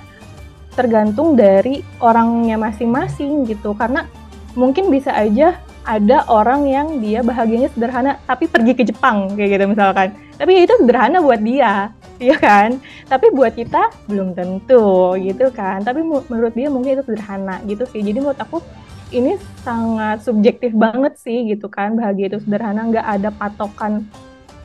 tergantung 0.74 1.36
dari 1.38 1.84
orangnya 2.00 2.56
masing-masing 2.56 3.44
gitu. 3.46 3.76
Karena 3.76 4.08
mungkin 4.56 4.88
bisa 4.88 5.12
aja 5.12 5.60
ada 5.84 6.24
orang 6.32 6.64
yang 6.64 6.88
dia 7.04 7.20
bahagianya 7.20 7.68
sederhana 7.68 8.16
tapi 8.24 8.48
pergi 8.48 8.72
ke 8.72 8.82
Jepang 8.88 9.36
kayak 9.36 9.60
gitu 9.60 9.64
misalkan. 9.68 10.08
Tapi 10.34 10.50
ya 10.56 10.60
itu 10.64 10.74
sederhana 10.80 11.20
buat 11.20 11.44
dia, 11.44 11.92
iya 12.24 12.36
kan? 12.40 12.80
Tapi 13.04 13.30
buat 13.36 13.52
kita 13.52 13.92
belum 14.08 14.32
tentu 14.32 15.12
gitu 15.20 15.52
kan. 15.52 15.84
Tapi 15.84 16.00
menurut 16.02 16.56
dia 16.56 16.72
mungkin 16.72 16.96
itu 16.96 17.04
sederhana 17.04 17.60
gitu 17.68 17.84
sih. 17.92 18.00
Jadi 18.00 18.18
menurut 18.18 18.40
aku 18.40 18.64
ini 19.10 19.36
sangat 19.60 20.22
subjektif 20.22 20.72
banget 20.72 21.16
sih 21.18 21.44
gitu 21.48 21.66
kan. 21.66 21.96
Bahagia 21.96 22.30
itu 22.30 22.38
sederhana, 22.40 22.86
nggak 22.86 23.06
ada 23.06 23.28
patokan 23.30 24.06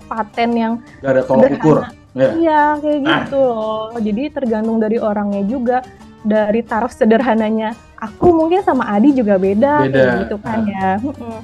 paten 0.06 0.50
yang 0.54 0.74
Gak 1.00 1.12
ada 1.12 1.24
tolak 1.24 1.44
sederhana. 1.52 1.60
ukur. 1.62 1.78
Ya. 2.18 2.30
Iya, 2.34 2.62
kayak 2.82 3.00
Ah. 3.00 3.10
gitu 3.22 3.38
loh. 3.38 3.88
Jadi 3.96 4.24
tergantung 4.34 4.78
dari 4.78 4.98
orangnya 4.98 5.44
juga, 5.46 5.78
dari 6.22 6.66
taraf 6.66 6.92
sederhananya. 6.92 7.78
Aku 7.96 8.32
mungkin 8.32 8.64
sama 8.64 8.88
Adi 8.90 9.14
juga 9.14 9.36
beda, 9.36 9.86
Beda. 9.86 9.94
kayak 9.94 10.14
gitu 10.26 10.36
kan 10.42 10.60
ya. 10.66 10.90
Mm-mm. 10.98 11.40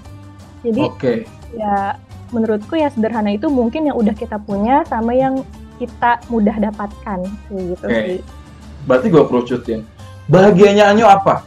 Jadi 0.65 0.81
Oke. 0.81 1.13
ya 1.53 1.93
menurutku 2.33 2.73
ya 2.73 2.89
sederhana 2.89 3.29
itu 3.29 3.45
mungkin 3.47 3.85
yang 3.85 3.95
udah 3.95 4.11
kita 4.11 4.41
punya 4.41 4.81
sama 4.83 5.13
yang 5.13 5.45
kita 5.77 6.17
mudah 6.27 6.57
dapatkan, 6.57 7.19
kayak 7.21 7.63
gitu 7.77 7.85
Oke. 7.85 8.01
sih. 8.01 8.19
Berarti 8.87 9.07
gue 9.11 9.23
kerucutin. 9.27 9.79
Bahagianya 10.25 10.89
Anyo 10.89 11.05
apa? 11.05 11.45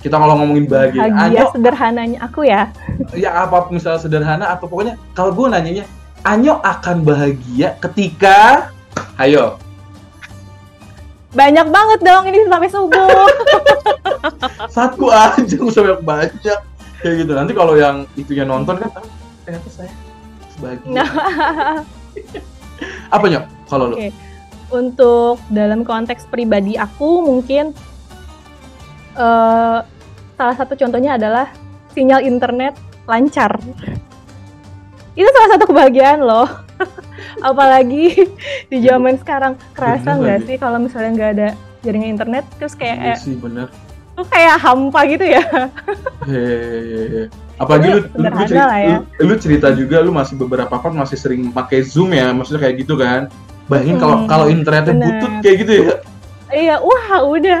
Kita 0.00 0.16
kalau 0.22 0.38
ngomongin 0.38 0.70
bahagia, 0.70 1.08
Bahagia 1.10 1.42
Anyo 1.42 1.44
sederhananya 1.50 2.18
aku 2.22 2.46
ya. 2.46 2.70
ya 3.16 3.30
apa 3.42 3.66
misalnya 3.74 4.00
sederhana 4.00 4.46
atau 4.54 4.70
pokoknya 4.70 4.94
kalau 5.16 5.34
gue 5.34 5.46
nanyanya 5.50 5.84
Anyo 6.22 6.62
akan 6.62 7.02
bahagia 7.02 7.74
ketika 7.82 8.70
ayo 9.18 9.58
Banyak 11.36 11.68
banget 11.68 12.00
dong 12.00 12.24
ini 12.32 12.48
sampai 12.48 12.70
subuh. 12.70 13.28
satu 14.76 15.12
aja 15.12 15.42
gak 15.44 15.68
usah 15.68 15.82
banyak 16.00 16.58
kayak 17.02 17.14
gitu 17.22 17.32
nanti 17.36 17.52
kalau 17.52 17.76
yang 17.76 18.08
itunya 18.16 18.44
nonton 18.48 18.80
kan 18.80 18.90
ah, 18.96 19.04
ternyata 19.44 19.68
saya 19.68 19.90
Nah. 20.88 21.04
apa 23.12 23.24
Nyok 23.28 23.44
kalau 23.68 23.92
lu 23.92 23.96
Oke. 24.00 24.10
Untuk 24.66 25.38
dalam 25.46 25.86
konteks 25.86 26.26
pribadi 26.26 26.74
aku 26.74 27.22
mungkin 27.22 27.70
eh, 29.16 29.78
salah 30.36 30.54
satu 30.54 30.76
contohnya 30.76 31.16
adalah 31.16 31.48
sinyal 31.90 32.20
internet 32.20 32.76
lancar. 33.04 33.56
Itu 35.16 35.28
salah 35.32 35.56
satu 35.56 35.64
kebahagiaan 35.66 36.20
loh. 36.20 36.44
Apalagi 37.48 38.12
di 38.72 38.78
zaman 38.84 39.16
sekarang 39.16 39.56
kerasa 39.72 40.16
nggak 40.16 40.44
sih 40.44 40.56
kalau 40.56 40.76
misalnya 40.76 41.10
nggak 41.16 41.30
ada 41.40 41.48
jaringan 41.80 42.12
internet 42.12 42.44
terus 42.58 42.74
Iya 42.74 42.98
kayak 43.00 43.16
sih 43.18 43.36
bener 43.36 43.68
tuh 44.16 44.24
kayak 44.32 44.56
hampa 44.58 45.00
gitu 45.06 45.28
ya. 45.28 45.44
Hehehe. 46.24 47.28
apalagi 47.62 47.88
lu, 47.88 48.00
lu, 48.16 48.28
lu, 48.28 48.44
cerita, 48.44 48.64
ya. 48.76 48.96
lu, 49.00 49.24
lu 49.24 49.34
cerita 49.40 49.68
juga 49.72 49.96
lu 50.04 50.12
masih 50.12 50.36
beberapa 50.36 50.76
part 50.76 50.92
masih 50.92 51.16
sering 51.16 51.48
pakai 51.48 51.80
zoom 51.84 52.12
ya 52.12 52.28
maksudnya 52.32 52.68
kayak 52.68 52.84
gitu 52.84 53.00
kan 53.00 53.32
bayangin 53.64 53.96
kalau 53.96 54.16
Hmm, 54.20 54.28
kalau 54.28 54.46
internetnya 54.52 54.92
bener. 54.92 55.08
butut 55.08 55.32
kayak 55.40 55.56
gitu 55.64 55.72
ya 55.72 55.94
Iya, 56.46 56.74
wah 56.78 57.26
udah 57.26 57.60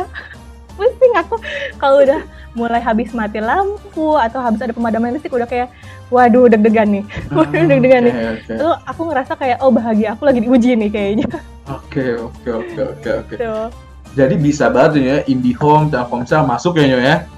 pusing 0.76 1.12
aku 1.16 1.34
kalau 1.76 2.00
udah 2.00 2.20
mulai 2.52 2.78
habis 2.78 3.10
mati 3.10 3.40
lampu 3.40 4.16
atau 4.16 4.40
habis 4.40 4.60
ada 4.60 4.72
pemadaman 4.72 5.12
listrik 5.12 5.32
udah 5.32 5.44
kayak 5.44 5.68
waduh 6.06 6.46
deg-degan 6.46 6.88
nih. 6.88 7.04
Waduh 7.34 7.66
deg-degan 7.66 8.06
nih. 8.06 8.14
Oke, 8.14 8.26
oke. 8.38 8.52
Itu 8.54 8.68
aku 8.86 9.00
ngerasa 9.10 9.32
kayak 9.34 9.58
oh 9.58 9.68
bahagia 9.68 10.14
aku 10.14 10.22
lagi 10.22 10.40
diuji 10.40 10.78
nih 10.78 10.88
kayaknya. 10.88 11.26
Oke, 11.66 12.14
oke, 12.14 12.48
oke, 12.48 12.80
oke, 12.94 13.10
oke. 13.26 13.34
Tuh. 13.34 13.66
Jadi 14.14 14.34
bisa 14.38 14.70
banget 14.70 14.90
nih 14.96 15.04
ya 15.04 15.16
IndiHome, 15.26 15.90
Telkomsel 15.90 16.46
masuk 16.46 16.78
ya 16.78 16.86
Nyo 16.86 16.98
ya. 17.02 17.16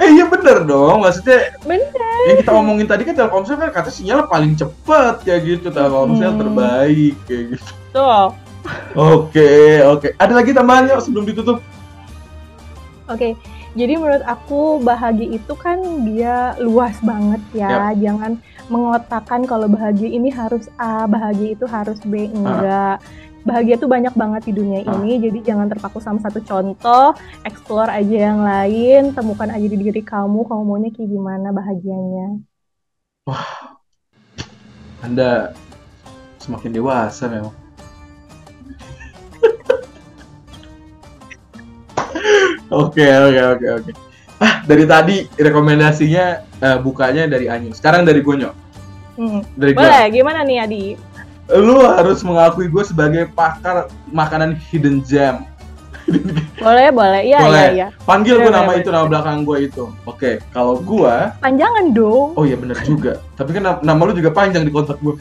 eh 0.00 0.08
iya 0.16 0.24
bener 0.24 0.64
dong, 0.64 1.04
maksudnya 1.04 1.52
Bener. 1.60 1.92
yang 2.24 2.40
kita 2.40 2.50
ngomongin 2.56 2.88
tadi 2.88 3.04
kan 3.04 3.12
Telkomsel 3.12 3.60
kan 3.60 3.68
kata 3.68 3.92
sinyal 3.92 4.24
paling 4.24 4.56
cepet 4.56 5.14
kayak 5.26 5.40
gitu, 5.44 5.68
Telkomsel 5.68 6.32
Hmm. 6.32 6.40
terbaik 6.40 7.14
kayak 7.28 7.44
gitu. 7.58 7.70
Tuh. 7.92 8.32
Oke, 8.94 9.80
oke. 9.86 10.08
Ada 10.18 10.32
lagi 10.34 10.50
tambahannya 10.52 10.98
sebelum 11.00 11.24
ditutup? 11.24 11.62
Oke. 13.08 13.34
Jadi 13.78 13.94
menurut 13.94 14.26
aku 14.26 14.82
bahagia 14.82 15.38
itu 15.38 15.54
kan 15.54 15.78
dia 16.02 16.58
luas 16.58 16.98
banget 17.06 17.38
ya. 17.54 17.94
Jangan 17.94 18.42
mengotakkan 18.66 19.46
kalau 19.46 19.70
bahagia 19.70 20.10
ini 20.10 20.26
harus 20.30 20.66
A, 20.74 21.06
bahagia 21.06 21.54
itu 21.54 21.66
harus 21.70 21.98
B, 22.02 22.26
enggak. 22.34 22.98
Bahagia 23.46 23.80
tuh 23.80 23.88
banyak 23.88 24.12
banget 24.12 24.50
di 24.50 24.52
dunia 24.52 24.84
Ah. 24.84 25.00
ini, 25.00 25.16
jadi 25.16 25.54
jangan 25.54 25.70
terpaku 25.70 26.02
sama 26.02 26.20
satu 26.20 26.44
contoh, 26.44 27.16
explore 27.46 27.88
aja 27.88 28.16
yang 28.30 28.44
lain, 28.44 29.16
temukan 29.16 29.48
aja 29.48 29.64
di 29.64 29.78
diri 29.80 30.02
kamu, 30.04 30.44
kamu 30.44 30.62
maunya 30.66 30.90
kayak 30.92 31.08
gimana 31.08 31.48
bahagianya. 31.48 32.42
Anda 35.00 35.56
semakin 36.36 36.70
dewasa 36.74 37.32
memang. 37.32 37.59
Oke, 42.80 43.04
oke, 43.04 43.40
oke, 43.56 43.66
oke. 43.82 43.90
Ah, 44.40 44.64
dari 44.64 44.88
tadi 44.88 45.28
rekomendasinya 45.36 46.24
eh, 46.64 46.78
bukanya 46.80 47.28
dari 47.28 47.52
Anyu. 47.52 47.76
Sekarang 47.76 48.08
dari 48.08 48.24
gue 48.24 48.34
Nyok. 48.40 48.54
Hmm. 49.20 49.40
Dari. 49.52 49.72
Boleh, 49.76 50.04
gimana 50.08 50.40
nih 50.40 50.64
Adi? 50.64 50.84
Lu 51.50 51.84
harus 51.84 52.24
mengakui 52.24 52.72
gue 52.72 52.80
sebagai 52.80 53.28
pakar 53.36 53.92
makanan 54.08 54.56
hidden 54.72 55.04
gem. 55.04 55.44
Boleh, 56.64 56.88
boleh. 56.90 57.22
Iya, 57.22 57.38
Boleh. 57.44 57.60
iya, 57.60 57.70
iya. 57.72 57.88
Panggil 58.08 58.40
gue 58.40 58.48
Boleh, 58.48 58.56
nama 58.56 58.72
boleh, 58.72 58.80
itu, 58.82 58.88
nama 58.90 59.06
belakang 59.06 59.38
gue 59.44 59.58
itu. 59.68 59.84
Oke, 60.08 60.40
kalau 60.50 60.80
gue, 60.80 61.14
Panjangan 61.38 61.86
dong. 61.94 62.34
oh 62.34 62.44
iya 62.44 62.56
bener 62.58 62.76
juga. 62.82 63.20
Tapi 63.36 63.54
kan 63.54 63.62
na- 63.62 63.82
nama 63.84 64.00
lu 64.08 64.12
juga 64.16 64.32
panjang 64.34 64.64
di 64.64 64.72
kontak 64.72 64.98
gue. 65.04 65.14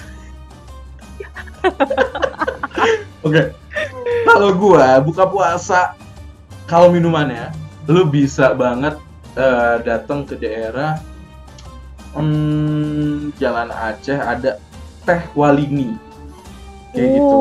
Oke, 3.26 3.52
kalau 4.26 4.50
gue 4.56 4.86
buka 5.06 5.24
puasa, 5.28 5.94
kalau 6.70 6.94
minumannya, 6.94 7.50
lu 7.90 8.06
bisa 8.06 8.54
banget 8.54 8.94
eh, 9.34 9.76
datang 9.82 10.22
ke 10.22 10.38
daerah 10.38 11.02
hmm, 12.14 13.34
Jalan 13.42 13.74
Aceh 13.74 14.22
ada 14.22 14.62
teh 15.10 15.22
walini 15.34 15.98
kayak 16.94 17.10
gitu. 17.18 17.38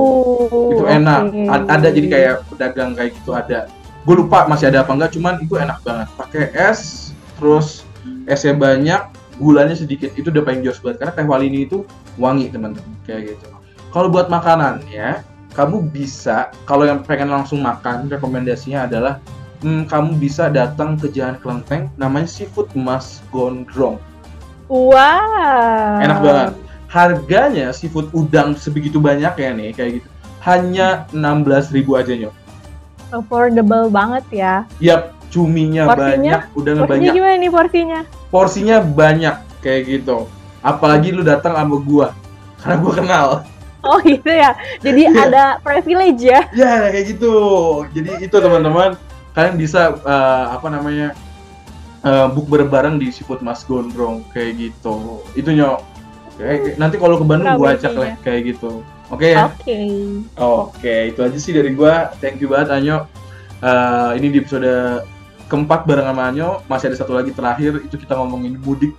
Uh, 0.48 0.72
itu 0.72 0.84
enak. 0.88 1.20
oke. 1.28 1.40
A- 1.48 1.68
ada 1.76 1.88
jadi 1.92 2.08
kayak 2.08 2.34
pedagang 2.52 2.90
kayak 2.96 3.12
gitu 3.20 3.30
ada. 3.36 3.68
Gue 4.04 4.24
lupa 4.24 4.48
masih 4.48 4.72
ada 4.72 4.84
apa 4.84 4.92
enggak 4.96 5.12
cuman 5.16 5.40
itu 5.44 5.54
enak 5.60 5.78
banget. 5.84 6.08
Pakai 6.16 6.44
es 6.56 7.12
terus 7.36 7.84
esnya 8.24 8.56
banyak 8.56 9.00
gulanya 9.36 9.76
sedikit. 9.76 10.12
Itu 10.16 10.32
udah 10.32 10.44
paling 10.44 10.64
jos 10.64 10.80
banget 10.80 11.04
karena 11.04 11.12
teh 11.16 11.26
walini 11.28 11.68
itu 11.68 11.84
wangi 12.16 12.48
teman-teman. 12.48 12.92
Kayak 13.04 13.36
gitu. 13.36 13.46
Kalau 13.88 14.08
buat 14.12 14.28
makanan 14.28 14.84
ya 14.92 15.24
kamu 15.58 15.90
bisa 15.90 16.54
kalau 16.70 16.86
yang 16.86 17.02
pengen 17.02 17.34
langsung 17.34 17.58
makan 17.58 18.06
rekomendasinya 18.06 18.86
adalah 18.86 19.18
hmm, 19.66 19.90
kamu 19.90 20.14
bisa 20.22 20.46
datang 20.46 20.94
ke 20.94 21.10
Jalan 21.10 21.34
Kelenteng 21.42 21.90
namanya 21.98 22.30
Seafood 22.30 22.70
Mas 22.78 23.18
Gondrong 23.34 23.98
Wow. 24.70 25.98
enak 25.98 26.18
banget 26.22 26.52
harganya 26.88 27.74
seafood 27.74 28.08
udang 28.14 28.54
sebegitu 28.54 29.02
banyak 29.02 29.34
ya 29.34 29.50
nih 29.50 29.74
kayak 29.74 29.90
gitu 29.98 30.08
hanya 30.46 31.04
16.000 31.10 31.74
aja 31.98 32.12
nyok 32.14 32.34
Affordable 33.08 33.88
banget 33.88 34.24
ya. 34.28 34.54
Yap, 34.84 35.16
cuminya 35.32 35.88
Porsinya? 35.88 36.04
banyak, 36.12 36.40
udangnya 36.52 36.84
Porsinya 36.84 37.00
banyak, 37.08 37.14
gimana 37.16 37.34
nih 37.40 37.50
porsinya? 37.52 38.00
porsinya 38.28 38.76
banyak 38.84 39.36
kayak 39.64 39.82
gitu. 39.88 40.28
Apalagi 40.60 41.08
lu 41.16 41.24
datang 41.24 41.56
sama 41.56 41.80
gua, 41.80 42.12
karena 42.60 42.76
gua 42.84 42.92
kenal. 42.92 43.28
Oh 43.86 44.02
gitu 44.02 44.26
ya. 44.26 44.58
Jadi 44.82 45.06
Iya. 45.06 45.22
ada 45.30 45.44
privilege 45.62 46.22
ya. 46.26 46.50
Ya 46.50 46.90
kayak 46.90 47.14
gitu. 47.14 47.34
Jadi 47.94 48.26
itu 48.26 48.36
teman-teman, 48.36 48.98
kalian 49.38 49.54
bisa 49.54 49.94
eh, 50.02 50.44
apa 50.50 50.66
namanya 50.66 51.14
eh, 52.02 52.26
book 52.34 52.50
bareng 52.50 52.98
di 52.98 53.14
Seafood 53.14 53.38
Mas 53.38 53.62
Gondrong 53.62 54.26
kayak 54.34 54.58
gitu. 54.58 55.22
Itu 55.38 55.54
nyok. 55.54 55.78
Oke, 56.38 56.74
nanti 56.78 56.98
kalau 56.98 57.18
ke 57.18 57.24
Bandung 57.26 57.54
gua 57.58 57.74
ajak 57.74 57.94
lah 57.98 58.14
kayak 58.22 58.54
gitu. 58.54 58.82
Oke 59.10 59.34
ya. 59.34 59.50
Oke. 59.50 59.78
Oke, 60.38 60.94
itu 61.14 61.20
aja 61.22 61.38
sih 61.38 61.50
dari 61.54 61.74
gua. 61.74 62.10
Thank 62.22 62.42
you 62.42 62.50
banget 62.50 62.74
Anyo. 62.78 63.06
Eh, 63.58 64.10
ini 64.18 64.30
di 64.30 64.38
episode 64.42 65.02
keempat 65.50 65.86
bareng 65.86 66.06
sama 66.06 66.30
Anyo. 66.30 66.62
Masih 66.70 66.90
ada 66.90 66.96
satu 66.98 67.14
lagi 67.14 67.34
terakhir, 67.34 67.82
itu 67.82 67.94
kita 67.98 68.14
ngomongin 68.14 68.54
mudik. 68.62 68.94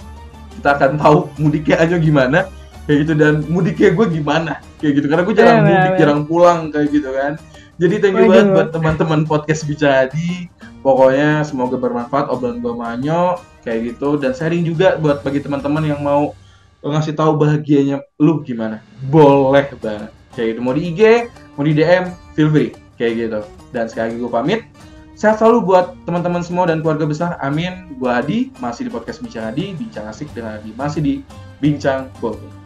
Kita 0.59 0.75
akan 0.75 0.99
tahu 0.99 1.17
mudiknya 1.39 1.79
Anyo 1.79 1.95
gimana, 2.03 2.47
kayak 2.89 3.05
gitu 3.05 3.13
dan 3.21 3.45
mudiknya 3.45 3.93
gue 3.93 4.05
gimana, 4.09 4.53
kayak 4.81 4.93
gitu. 4.97 5.05
Karena 5.13 5.21
gue 5.21 5.35
jarang 5.37 5.53
Iya, 5.53 5.61
benar, 5.61 5.69
mudik, 5.69 5.85
benar. 5.85 5.99
jarang 6.01 6.21
pulang 6.25 6.59
kayak 6.73 6.87
gitu 6.89 7.09
kan. 7.13 7.33
Jadi 7.79 7.95
thank 8.01 8.15
you 8.17 8.25
Waduh. 8.25 8.33
banget 8.33 8.47
buat 8.49 8.69
teman-teman 8.73 9.19
podcast 9.29 9.61
Bicadi. 9.69 10.49
Pokoknya 10.81 11.45
semoga 11.45 11.77
bermanfaat 11.77 12.33
obrolan 12.33 12.65
gue 12.65 12.71
sama 12.73 12.85
Anyo 12.97 13.37
kayak 13.61 13.79
gitu 13.93 14.17
dan 14.17 14.33
sharing 14.33 14.65
juga 14.65 14.97
buat 14.97 15.21
bagi 15.21 15.37
teman-teman 15.45 15.85
yang 15.85 16.01
mau 16.01 16.33
ngasih 16.81 17.13
tahu 17.13 17.37
bahagianya 17.37 18.01
lu 18.17 18.41
gimana. 18.41 18.81
Boleh 19.05 19.69
banget. 19.77 20.09
Kayak 20.33 20.57
gitu 20.57 20.59
mau 20.65 20.73
di 20.73 20.81
IG, 20.89 21.29
mau 21.53 21.61
di 21.61 21.77
DM, 21.77 22.09
feel 22.33 22.49
free 22.49 22.73
kayak 22.97 23.13
gitu. 23.21 23.39
Dan 23.69 23.85
sekali 23.85 24.11
lagi 24.11 24.17
gue 24.17 24.31
pamit. 24.33 24.61
Sehat 25.13 25.37
selalu 25.37 25.67
buat 25.67 25.93
teman-teman 26.09 26.41
semua 26.41 26.65
dan 26.65 26.81
keluarga 26.81 27.05
besar. 27.05 27.37
Amin. 27.43 27.91
Gue 28.01 28.09
Adi, 28.09 28.39
masih 28.57 28.87
di 28.87 28.91
podcast 28.91 29.21
Bincang 29.21 29.51
Adi, 29.51 29.77
Bincang 29.77 30.07
Asik 30.07 30.31
dengan 30.33 30.57
Adi, 30.57 30.71
masih 30.73 31.03
di 31.05 31.13
Bincang 31.59 32.07
Golden. 32.23 32.58